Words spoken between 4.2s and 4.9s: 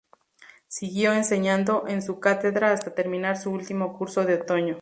de otoño.